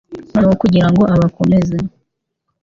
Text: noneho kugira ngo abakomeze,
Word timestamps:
noneho 0.31 0.55
kugira 0.61 0.87
ngo 0.91 1.01
abakomeze, 1.15 1.77